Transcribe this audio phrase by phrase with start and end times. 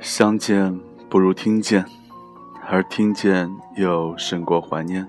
[0.00, 1.84] 相见不如听见，
[2.68, 5.06] 而听见又胜过怀念。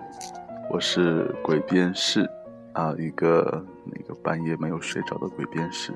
[0.71, 2.28] 我是鬼边士
[2.73, 5.94] 啊，一个那个半夜没有睡着的鬼边士。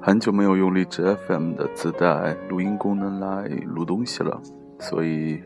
[0.00, 4.40] 很久没有用荔枝 FM 的自带录音功能来录东西了，
[4.80, 5.42] 所以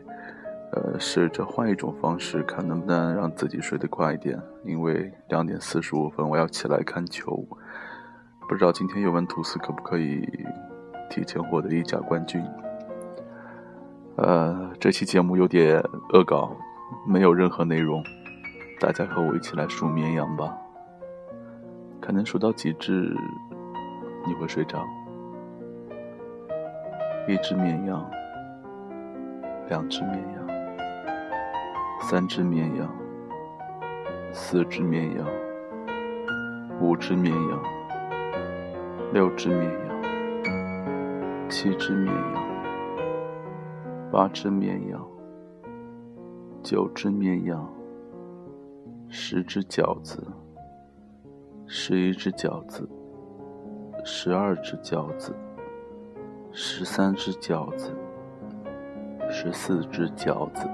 [0.71, 4.41] 呃，试着换一种方式，看能不能让自己睡得快一点。
[4.63, 7.45] 因为两点四十五分我要起来看球，
[8.47, 10.27] 不知道今天尤文图斯可不可以。
[11.09, 12.43] 提前获得意甲冠军。
[14.15, 15.79] 呃，这期节目有点
[16.13, 16.55] 恶搞，
[17.05, 18.03] 没有任何内容，
[18.79, 20.57] 大家和我一起来数绵羊吧。
[21.99, 23.15] 可能数到几只
[24.25, 24.83] 你会睡着。
[27.27, 28.09] 一只绵羊，
[29.67, 30.47] 两只绵羊，
[32.01, 32.89] 三只绵羊，
[34.31, 35.27] 四只绵羊，
[36.79, 37.63] 五只绵羊，
[39.11, 39.86] 六只绵羊。
[41.49, 42.33] 七只绵羊，
[44.11, 45.07] 八只绵羊，
[46.61, 47.65] 九只绵羊，
[49.07, 50.21] 十只饺子，
[51.65, 52.87] 十一只饺子，
[54.03, 55.33] 十二只饺子，
[56.51, 57.95] 十三只饺子，
[59.29, 60.69] 十四只饺子，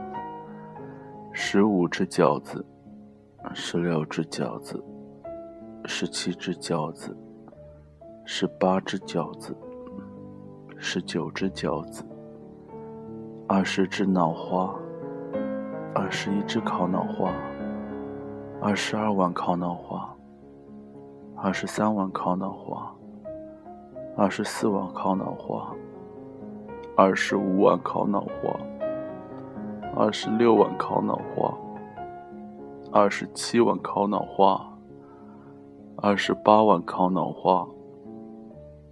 [1.34, 2.66] 十五只饺子，
[3.54, 4.84] 十六只饺子，
[5.86, 7.16] 十七只饺子，
[8.26, 9.56] 十八只饺子。
[10.86, 12.04] 十九只饺子，
[13.48, 14.76] 二十只脑花，
[15.96, 17.32] 二十一只烤脑花，
[18.62, 20.14] 二十二碗烤脑花，
[21.38, 22.94] 二十三碗烤脑花，
[24.18, 25.74] 二十四碗烤脑花，
[26.98, 28.60] 二十五碗烤脑花，
[29.96, 31.58] 二十六碗烤脑花，
[32.92, 34.62] 二十七碗烤脑花，
[35.96, 37.66] 二十八碗烤脑花。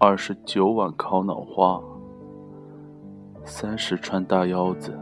[0.03, 1.80] 二十九碗烤脑花，
[3.44, 4.97] 三十串大腰子，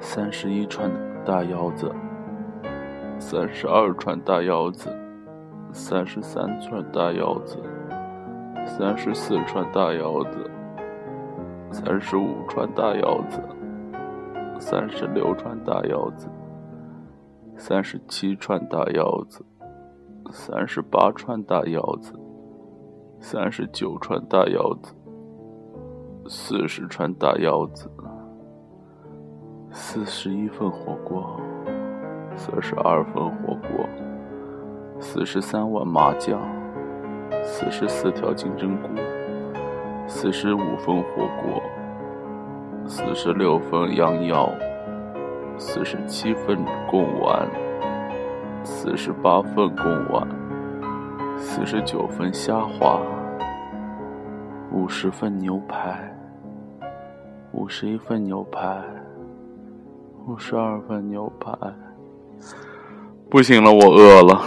[0.00, 0.90] 三十一串
[1.24, 1.88] 大腰子，
[3.16, 4.92] 三十二串大腰子，
[5.72, 7.62] 三十三串大腰子，
[8.66, 10.50] 三十四串大腰子，
[11.70, 13.40] 三十五串大腰子，
[14.58, 16.28] 三十六串大腰子，
[17.56, 19.44] 三十七串大腰子，
[20.32, 22.12] 三十八串大腰子。
[23.26, 24.94] 三十九串大腰子，
[26.28, 27.90] 四十串大腰子，
[29.70, 31.40] 四十一份火锅，
[32.36, 33.88] 四十二份火锅，
[35.00, 36.38] 四十三碗麻酱，
[37.42, 38.88] 四十四条金针菇，
[40.06, 41.62] 四十五份火锅，
[42.86, 44.52] 四十六份羊腰，
[45.56, 47.48] 四十七份贡丸，
[48.62, 50.28] 四十八份贡丸，
[51.36, 53.00] 四十九份虾滑。
[54.72, 56.12] 五十份牛排，
[57.52, 58.82] 五十一份牛排，
[60.26, 61.56] 五十二份牛排，
[63.30, 64.42] 不行了，我饿了。